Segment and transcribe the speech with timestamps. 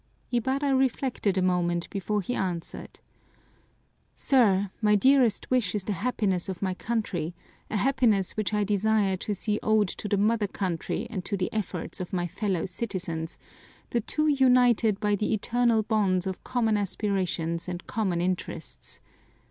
[0.31, 2.99] Ibarra reflected a moment before he answered.
[4.15, 7.35] "Sir, my dearest wish is the happiness of my country,
[7.69, 11.53] a happiness which I desire to see owed to the mother country and to the
[11.53, 13.37] efforts of my fellow citizens,
[13.91, 19.01] the two united by the eternal bonds of common aspirations and common interests.